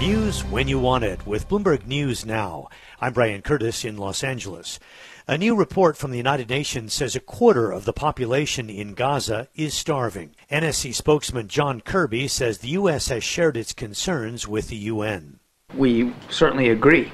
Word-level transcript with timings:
News 0.00 0.42
when 0.46 0.66
you 0.66 0.80
want 0.80 1.04
it 1.04 1.24
with 1.24 1.48
Bloomberg 1.48 1.86
News 1.86 2.26
Now. 2.26 2.68
I'm 3.00 3.12
Brian 3.12 3.42
Curtis 3.42 3.84
in 3.84 3.96
Los 3.96 4.24
Angeles. 4.24 4.80
A 5.28 5.38
new 5.38 5.54
report 5.54 5.96
from 5.96 6.10
the 6.10 6.16
United 6.16 6.50
Nations 6.50 6.92
says 6.92 7.14
a 7.14 7.20
quarter 7.20 7.70
of 7.70 7.84
the 7.84 7.92
population 7.92 8.68
in 8.68 8.94
Gaza 8.94 9.48
is 9.54 9.72
starving. 9.72 10.34
NSC 10.50 10.92
spokesman 10.92 11.46
John 11.46 11.80
Kirby 11.80 12.26
says 12.26 12.58
the 12.58 12.70
U.S. 12.70 13.06
has 13.08 13.22
shared 13.22 13.56
its 13.56 13.72
concerns 13.72 14.48
with 14.48 14.68
the 14.68 14.76
UN. 14.76 15.38
We 15.74 16.12
certainly 16.28 16.70
agree 16.70 17.12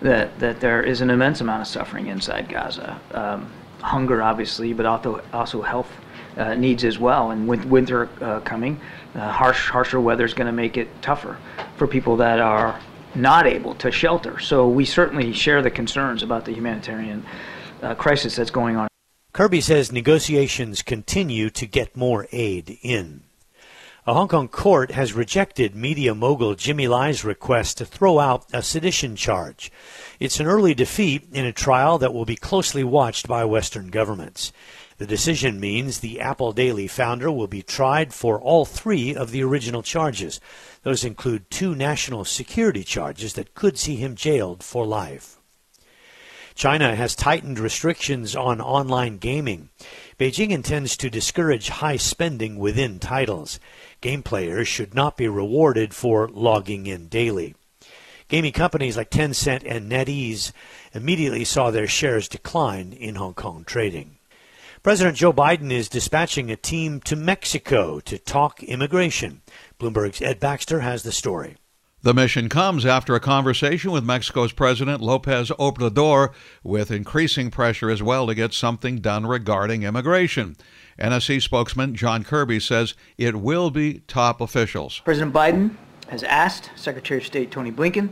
that, 0.00 0.38
that 0.38 0.58
there 0.60 0.82
is 0.82 1.02
an 1.02 1.10
immense 1.10 1.42
amount 1.42 1.60
of 1.60 1.68
suffering 1.68 2.06
inside 2.06 2.48
Gaza. 2.48 2.98
Um, 3.12 3.52
hunger, 3.82 4.22
obviously, 4.22 4.72
but 4.72 4.86
also, 4.86 5.22
also 5.34 5.60
health 5.60 5.90
uh, 6.38 6.54
needs 6.54 6.82
as 6.82 6.98
well. 6.98 7.30
And 7.30 7.46
with 7.46 7.66
winter 7.66 8.08
uh, 8.22 8.40
coming, 8.40 8.80
uh, 9.14 9.30
harsh, 9.30 9.68
harsher 9.68 10.00
weather 10.00 10.24
is 10.24 10.32
going 10.32 10.46
to 10.46 10.52
make 10.52 10.78
it 10.78 10.88
tougher 11.02 11.36
for 11.76 11.86
people 11.86 12.16
that 12.16 12.38
are 12.40 12.80
not 13.14 13.46
able 13.46 13.74
to 13.76 13.90
shelter. 13.90 14.38
So 14.38 14.68
we 14.68 14.84
certainly 14.84 15.32
share 15.32 15.62
the 15.62 15.70
concerns 15.70 16.22
about 16.22 16.44
the 16.44 16.52
humanitarian 16.52 17.24
uh, 17.82 17.94
crisis 17.94 18.36
that's 18.36 18.50
going 18.50 18.76
on. 18.76 18.88
Kirby 19.32 19.60
says 19.60 19.90
negotiations 19.90 20.82
continue 20.82 21.48
to 21.50 21.66
get 21.66 21.96
more 21.96 22.26
aid 22.32 22.78
in. 22.82 23.22
A 24.04 24.14
Hong 24.14 24.26
Kong 24.26 24.48
court 24.48 24.90
has 24.90 25.12
rejected 25.12 25.76
media 25.76 26.12
mogul 26.12 26.56
Jimmy 26.56 26.88
Lai's 26.88 27.24
request 27.24 27.78
to 27.78 27.86
throw 27.86 28.18
out 28.18 28.44
a 28.52 28.60
sedition 28.60 29.14
charge. 29.14 29.70
It's 30.18 30.40
an 30.40 30.46
early 30.46 30.74
defeat 30.74 31.28
in 31.32 31.46
a 31.46 31.52
trial 31.52 31.98
that 31.98 32.12
will 32.12 32.24
be 32.24 32.34
closely 32.34 32.82
watched 32.82 33.28
by 33.28 33.44
Western 33.44 33.90
governments. 33.90 34.52
The 35.02 35.08
decision 35.08 35.58
means 35.58 35.98
the 35.98 36.20
Apple 36.20 36.52
Daily 36.52 36.86
founder 36.86 37.28
will 37.32 37.48
be 37.48 37.60
tried 37.60 38.14
for 38.14 38.40
all 38.40 38.64
three 38.64 39.16
of 39.16 39.32
the 39.32 39.42
original 39.42 39.82
charges. 39.82 40.38
Those 40.84 41.02
include 41.02 41.50
two 41.50 41.74
national 41.74 42.24
security 42.24 42.84
charges 42.84 43.32
that 43.32 43.56
could 43.56 43.76
see 43.76 43.96
him 43.96 44.14
jailed 44.14 44.62
for 44.62 44.86
life. 44.86 45.38
China 46.54 46.94
has 46.94 47.16
tightened 47.16 47.58
restrictions 47.58 48.36
on 48.36 48.60
online 48.60 49.18
gaming. 49.18 49.70
Beijing 50.20 50.50
intends 50.50 50.96
to 50.98 51.10
discourage 51.10 51.70
high 51.70 51.96
spending 51.96 52.56
within 52.56 53.00
titles. 53.00 53.58
Game 54.00 54.22
players 54.22 54.68
should 54.68 54.94
not 54.94 55.16
be 55.16 55.26
rewarded 55.26 55.94
for 55.94 56.28
logging 56.28 56.86
in 56.86 57.08
daily. 57.08 57.56
Gaming 58.28 58.52
companies 58.52 58.96
like 58.96 59.10
Tencent 59.10 59.64
and 59.66 59.90
NetEase 59.90 60.52
immediately 60.94 61.44
saw 61.44 61.72
their 61.72 61.88
shares 61.88 62.28
decline 62.28 62.92
in 62.92 63.16
Hong 63.16 63.34
Kong 63.34 63.64
trading. 63.64 64.18
President 64.82 65.16
Joe 65.16 65.32
Biden 65.32 65.70
is 65.70 65.88
dispatching 65.88 66.50
a 66.50 66.56
team 66.56 66.98
to 67.02 67.14
Mexico 67.14 68.00
to 68.00 68.18
talk 68.18 68.64
immigration. 68.64 69.42
Bloomberg's 69.78 70.20
Ed 70.20 70.40
Baxter 70.40 70.80
has 70.80 71.04
the 71.04 71.12
story. 71.12 71.54
The 72.00 72.12
mission 72.12 72.48
comes 72.48 72.84
after 72.84 73.14
a 73.14 73.20
conversation 73.20 73.92
with 73.92 74.02
Mexico's 74.02 74.50
President 74.50 75.00
Lopez 75.00 75.50
Obrador, 75.50 76.32
with 76.64 76.90
increasing 76.90 77.48
pressure 77.48 77.90
as 77.90 78.02
well 78.02 78.26
to 78.26 78.34
get 78.34 78.52
something 78.52 78.98
done 78.98 79.24
regarding 79.24 79.84
immigration. 79.84 80.56
NSC 80.98 81.40
spokesman 81.40 81.94
John 81.94 82.24
Kirby 82.24 82.58
says 82.58 82.94
it 83.16 83.36
will 83.36 83.70
be 83.70 84.00
top 84.08 84.40
officials. 84.40 84.98
President 85.04 85.32
Biden 85.32 85.76
has 86.08 86.24
asked 86.24 86.72
Secretary 86.74 87.18
of 87.18 87.26
State 87.26 87.52
Tony 87.52 87.70
Blinken 87.70 88.08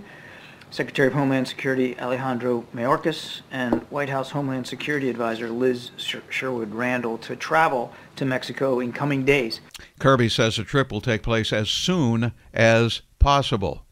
Secretary 0.70 1.08
of 1.08 1.14
Homeland 1.14 1.48
Security 1.48 1.98
Alejandro 1.98 2.64
Mayorkas 2.74 3.40
and 3.50 3.82
White 3.90 4.08
House 4.08 4.30
Homeland 4.30 4.66
Security 4.66 5.10
Advisor 5.10 5.50
Liz 5.50 5.90
Sherwood 5.96 6.72
Randall 6.72 7.18
to 7.18 7.34
travel 7.34 7.92
to 8.16 8.24
Mexico 8.24 8.78
in 8.78 8.92
coming 8.92 9.24
days. 9.24 9.60
Kirby 9.98 10.28
says 10.28 10.56
the 10.56 10.64
trip 10.64 10.92
will 10.92 11.00
take 11.00 11.22
place 11.22 11.52
as 11.52 11.68
soon 11.68 12.32
as 12.54 13.02
possible. 13.18 13.84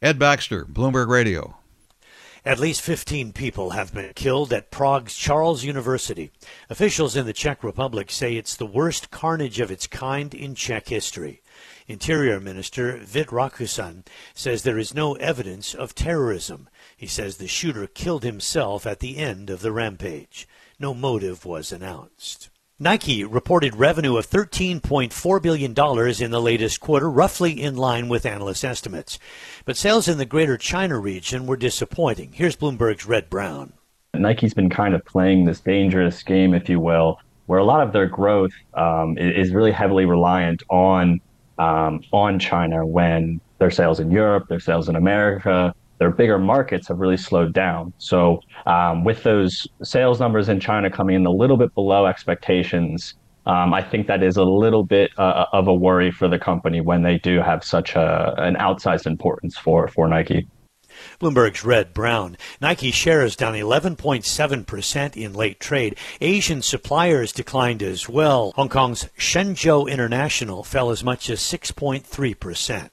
Ed 0.00 0.18
Baxter, 0.18 0.64
Bloomberg 0.64 1.08
Radio. 1.08 1.56
At 2.46 2.60
least 2.60 2.80
15 2.82 3.32
people 3.32 3.70
have 3.70 3.92
been 3.92 4.12
killed 4.14 4.52
at 4.52 4.70
Prague's 4.70 5.16
Charles 5.16 5.64
University. 5.64 6.30
Officials 6.70 7.16
in 7.16 7.26
the 7.26 7.32
Czech 7.32 7.64
Republic 7.64 8.08
say 8.08 8.36
it's 8.36 8.54
the 8.54 8.64
worst 8.64 9.10
carnage 9.10 9.58
of 9.58 9.72
its 9.72 9.88
kind 9.88 10.32
in 10.32 10.54
Czech 10.54 10.88
history. 10.88 11.42
Interior 11.88 12.38
Minister 12.38 13.00
Vít 13.00 13.30
Rakusan 13.30 14.06
says 14.32 14.62
there 14.62 14.78
is 14.78 14.94
no 14.94 15.14
evidence 15.14 15.74
of 15.74 15.96
terrorism. 15.96 16.68
He 16.96 17.08
says 17.08 17.38
the 17.38 17.48
shooter 17.48 17.88
killed 17.88 18.22
himself 18.22 18.86
at 18.86 19.00
the 19.00 19.16
end 19.16 19.50
of 19.50 19.60
the 19.60 19.72
rampage. 19.72 20.46
No 20.78 20.94
motive 20.94 21.44
was 21.44 21.72
announced. 21.72 22.48
Nike 22.78 23.24
reported 23.24 23.74
revenue 23.74 24.18
of 24.18 24.28
$13.4 24.28 25.42
billion 25.42 25.70
in 25.70 26.30
the 26.30 26.42
latest 26.42 26.78
quarter, 26.78 27.10
roughly 27.10 27.62
in 27.62 27.74
line 27.74 28.06
with 28.06 28.26
analyst 28.26 28.66
estimates. 28.66 29.18
But 29.64 29.78
sales 29.78 30.08
in 30.08 30.18
the 30.18 30.26
greater 30.26 30.58
China 30.58 30.98
region 30.98 31.46
were 31.46 31.56
disappointing. 31.56 32.32
Here's 32.34 32.54
Bloomberg's 32.54 33.06
Red 33.06 33.30
Brown. 33.30 33.72
Nike's 34.12 34.52
been 34.52 34.68
kind 34.68 34.94
of 34.94 35.02
playing 35.06 35.46
this 35.46 35.60
dangerous 35.60 36.22
game, 36.22 36.52
if 36.52 36.68
you 36.68 36.78
will, 36.78 37.18
where 37.46 37.60
a 37.60 37.64
lot 37.64 37.80
of 37.80 37.94
their 37.94 38.08
growth 38.08 38.52
um, 38.74 39.16
is 39.16 39.54
really 39.54 39.72
heavily 39.72 40.04
reliant 40.04 40.62
on 40.68 41.22
um, 41.58 42.02
on 42.12 42.38
China 42.38 42.84
when 42.84 43.40
their 43.56 43.70
sales 43.70 44.00
in 44.00 44.10
Europe, 44.10 44.48
their 44.48 44.60
sales 44.60 44.90
in 44.90 44.96
America, 44.96 45.74
their 45.98 46.10
bigger 46.10 46.38
markets 46.38 46.88
have 46.88 46.98
really 46.98 47.16
slowed 47.16 47.52
down. 47.52 47.92
So, 47.98 48.40
um, 48.66 49.04
with 49.04 49.22
those 49.22 49.66
sales 49.82 50.20
numbers 50.20 50.48
in 50.48 50.60
China 50.60 50.90
coming 50.90 51.16
in 51.16 51.26
a 51.26 51.30
little 51.30 51.56
bit 51.56 51.74
below 51.74 52.06
expectations, 52.06 53.14
um, 53.46 53.72
I 53.72 53.82
think 53.82 54.08
that 54.08 54.22
is 54.22 54.36
a 54.36 54.44
little 54.44 54.84
bit 54.84 55.10
uh, 55.18 55.46
of 55.52 55.68
a 55.68 55.74
worry 55.74 56.10
for 56.10 56.28
the 56.28 56.38
company 56.38 56.80
when 56.80 57.02
they 57.02 57.18
do 57.18 57.40
have 57.40 57.62
such 57.62 57.94
a, 57.94 58.34
an 58.38 58.56
outsized 58.56 59.06
importance 59.06 59.56
for, 59.56 59.86
for 59.88 60.08
Nike. 60.08 60.48
Bloomberg's 61.20 61.64
Red 61.64 61.92
Brown. 61.92 62.36
Nike 62.60 62.90
shares 62.90 63.36
down 63.36 63.54
11.7% 63.54 65.16
in 65.16 65.32
late 65.34 65.60
trade. 65.60 65.96
Asian 66.20 66.62
suppliers 66.62 67.32
declined 67.32 67.82
as 67.82 68.08
well. 68.08 68.52
Hong 68.56 68.68
Kong's 68.68 69.08
Shenzhou 69.18 69.90
International 69.90 70.64
fell 70.64 70.90
as 70.90 71.04
much 71.04 71.30
as 71.30 71.40
6.3%. 71.40 72.90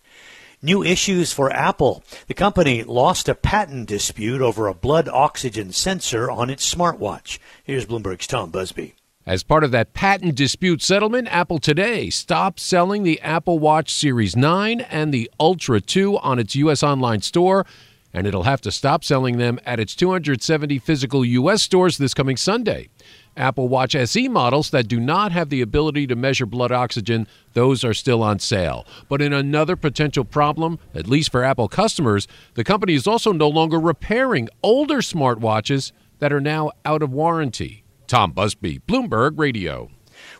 New 0.65 0.81
issues 0.81 1.33
for 1.33 1.51
Apple. 1.51 2.05
The 2.27 2.33
company 2.33 2.83
lost 2.83 3.27
a 3.27 3.35
patent 3.35 3.89
dispute 3.89 4.41
over 4.41 4.67
a 4.67 4.73
blood 4.73 5.09
oxygen 5.09 5.73
sensor 5.73 6.31
on 6.31 6.49
its 6.49 6.73
smartwatch. 6.73 7.37
Here's 7.65 7.85
Bloomberg's 7.85 8.27
Tom 8.27 8.49
Busby. 8.49 8.95
As 9.25 9.43
part 9.43 9.65
of 9.65 9.71
that 9.71 9.93
patent 9.93 10.35
dispute 10.35 10.81
settlement, 10.81 11.27
Apple 11.29 11.59
today 11.59 12.09
stopped 12.09 12.61
selling 12.61 13.03
the 13.03 13.19
Apple 13.19 13.59
Watch 13.59 13.93
Series 13.93 14.37
9 14.37 14.79
and 14.79 15.13
the 15.13 15.29
Ultra 15.37 15.81
2 15.81 16.17
on 16.19 16.39
its 16.39 16.55
U.S. 16.55 16.81
online 16.81 17.21
store 17.21 17.65
and 18.13 18.27
it'll 18.27 18.43
have 18.43 18.61
to 18.61 18.71
stop 18.71 19.03
selling 19.03 19.37
them 19.37 19.59
at 19.65 19.79
its 19.79 19.95
270 19.95 20.77
physical 20.79 21.25
U.S. 21.25 21.63
stores 21.63 21.97
this 21.97 22.13
coming 22.13 22.37
Sunday. 22.37 22.89
Apple 23.35 23.67
Watch 23.67 23.95
SE 23.95 24.27
models 24.27 24.69
that 24.69 24.87
do 24.87 24.99
not 24.99 25.31
have 25.31 25.49
the 25.49 25.61
ability 25.61 26.05
to 26.07 26.15
measure 26.15 26.45
blood 26.45 26.71
oxygen, 26.71 27.27
those 27.53 27.83
are 27.83 27.93
still 27.93 28.21
on 28.21 28.37
sale. 28.37 28.85
But 29.09 29.21
in 29.21 29.33
another 29.33 29.75
potential 29.75 30.23
problem, 30.23 30.77
at 30.93 31.07
least 31.07 31.31
for 31.31 31.43
Apple 31.43 31.67
customers, 31.67 32.27
the 32.53 32.63
company 32.63 32.93
is 32.93 33.07
also 33.07 33.31
no 33.31 33.49
longer 33.49 33.79
repairing 33.79 34.49
older 34.61 34.97
smartwatches 34.97 35.91
that 36.19 36.31
are 36.31 36.41
now 36.41 36.71
out 36.85 37.01
of 37.01 37.11
warranty. 37.11 37.83
Tom 38.05 38.31
Busby, 38.31 38.79
Bloomberg 38.79 39.39
Radio. 39.39 39.89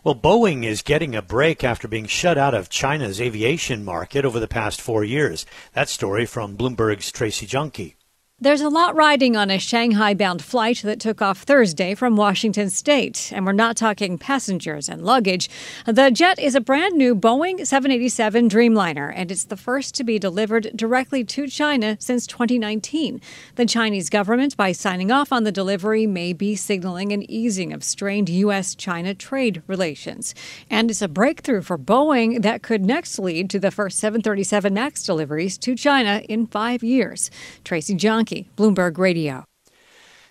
Well, 0.04 0.16
Boeing 0.16 0.66
is 0.66 0.82
getting 0.82 1.16
a 1.16 1.22
break 1.22 1.64
after 1.64 1.88
being 1.88 2.08
shut 2.08 2.38
out 2.38 2.54
of 2.54 2.70
China's 2.70 3.22
aviation 3.22 3.86
market 3.86 4.26
over 4.26 4.38
the 4.38 4.50
past 4.50 4.82
four 4.82 5.06
years. 5.06 5.46
That 5.72 5.88
story 5.88 6.26
from 6.26 6.58
Bloomberg's 6.58 7.10
Tracy 7.10 7.46
Junkie. 7.46 7.96
There's 8.44 8.60
a 8.60 8.68
lot 8.68 8.94
riding 8.94 9.38
on 9.38 9.50
a 9.50 9.58
Shanghai 9.58 10.14
bound 10.14 10.44
flight 10.44 10.82
that 10.84 11.00
took 11.00 11.22
off 11.22 11.44
Thursday 11.44 11.96
from 11.96 12.18
Washington 12.18 12.70
state, 12.70 13.32
and 13.34 13.46
we're 13.46 13.54
not 13.54 13.78
talking 13.78 14.18
passengers 14.18 14.90
and 14.90 15.06
luggage. 15.06 15.50
The 15.86 16.12
jet 16.12 16.40
is 16.40 16.54
a 16.54 16.60
brand 16.60 16.98
new 16.98 17.16
Boeing 17.16 17.66
787 17.66 18.50
Dreamliner, 18.50 19.14
and 19.16 19.32
it's 19.32 19.46
the 19.46 19.56
first 19.56 19.96
to 19.96 20.04
be 20.04 20.20
delivered 20.20 20.72
directly 20.76 21.24
to 21.24 21.48
China 21.48 21.96
since 22.02 22.28
2019. 22.28 23.22
The 23.56 23.66
Chinese 23.66 24.10
government, 24.10 24.58
by 24.58 24.74
signing 24.74 25.10
off 25.10 25.32
on 25.32 25.46
the 25.46 25.52
delivery, 25.52 26.06
may 26.06 26.34
be 26.34 26.58
signaling 26.58 27.14
an 27.14 27.30
easing 27.32 27.72
of 27.72 27.82
strained 27.82 28.28
U.S. 28.28 28.76
China 28.76 29.14
trade 29.14 29.64
relations. 29.68 30.36
And 30.70 30.92
it's 30.92 31.02
a 31.02 31.08
breakthrough 31.08 31.62
for 31.62 31.78
Boeing 31.78 32.42
that 32.42 32.62
could 32.62 32.84
next 32.84 33.18
lead 33.20 33.50
to 33.52 33.60
the 33.60 33.72
first 33.72 34.00
737 34.00 34.74
MAX 34.74 35.06
deliveries 35.06 35.58
to 35.60 35.76
China 35.76 36.24
in 36.28 36.46
five 36.46 36.84
years. 36.84 37.32
Tracy 37.64 37.94
Junkie 38.34 38.50
Bloomberg 38.56 38.98
Radio. 38.98 39.46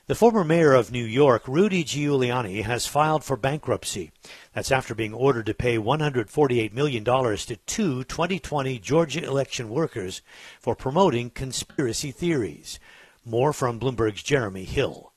The 0.06 0.16
former 0.16 0.42
mayor 0.42 0.72
of 0.72 0.90
New 0.90 1.04
York, 1.04 1.46
Rudy 1.46 1.84
Giuliani, 1.84 2.64
has 2.64 2.86
filed 2.86 3.22
for 3.22 3.36
bankruptcy. 3.36 4.10
That's 4.52 4.72
after 4.72 4.94
being 4.94 5.14
ordered 5.14 5.46
to 5.46 5.54
pay 5.54 5.78
$148 5.78 6.72
million 6.72 7.04
to 7.04 7.56
two 7.66 8.04
2020 8.04 8.78
Georgia 8.80 9.22
election 9.24 9.68
workers 9.68 10.20
for 10.60 10.74
promoting 10.74 11.30
conspiracy 11.30 12.10
theories. 12.10 12.80
More 13.24 13.52
from 13.52 13.78
Bloomberg's 13.78 14.24
Jeremy 14.24 14.64
Hill. 14.64 15.12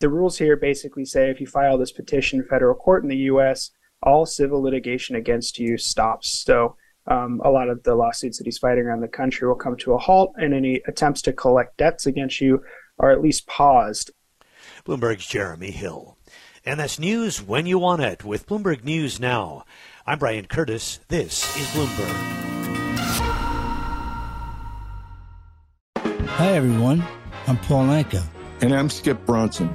The 0.00 0.08
rules 0.08 0.38
here 0.38 0.56
basically 0.56 1.04
say 1.04 1.30
if 1.30 1.40
you 1.40 1.46
file 1.46 1.76
this 1.76 1.92
petition 1.92 2.40
in 2.40 2.46
federal 2.46 2.74
court 2.74 3.02
in 3.02 3.10
the 3.10 3.16
U.S., 3.16 3.72
all 4.02 4.24
civil 4.24 4.62
litigation 4.62 5.14
against 5.14 5.58
you 5.58 5.76
stops. 5.76 6.30
So 6.30 6.76
um, 7.06 7.40
a 7.44 7.50
lot 7.50 7.68
of 7.68 7.82
the 7.82 7.94
lawsuits 7.94 8.38
that 8.38 8.44
he's 8.44 8.58
fighting 8.58 8.84
around 8.84 9.00
the 9.00 9.08
country 9.08 9.48
will 9.48 9.54
come 9.54 9.76
to 9.78 9.94
a 9.94 9.98
halt, 9.98 10.32
and 10.36 10.54
any 10.54 10.82
attempts 10.86 11.22
to 11.22 11.32
collect 11.32 11.76
debts 11.76 12.06
against 12.06 12.40
you 12.40 12.62
are 12.98 13.10
at 13.10 13.20
least 13.20 13.46
paused. 13.46 14.10
Bloomberg's 14.84 15.26
Jeremy 15.26 15.70
Hill. 15.70 16.16
And 16.64 16.78
that's 16.78 16.98
news 16.98 17.40
when 17.40 17.64
you 17.66 17.78
want 17.78 18.02
it 18.02 18.22
with 18.22 18.46
Bloomberg 18.46 18.84
News 18.84 19.18
Now. 19.18 19.64
I'm 20.06 20.18
Brian 20.18 20.46
Curtis. 20.46 21.00
This 21.08 21.56
is 21.56 21.66
Bloomberg. 21.68 22.40
Hi, 26.26 26.52
everyone. 26.52 27.02
I'm 27.46 27.56
Paul 27.58 27.86
Anka. 27.86 28.22
And 28.60 28.74
I'm 28.74 28.90
Skip 28.90 29.24
Bronson. 29.24 29.74